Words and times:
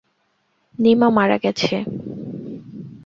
নিমা 0.79 1.07
মারা 1.09 1.37
গেছে। 1.43 1.75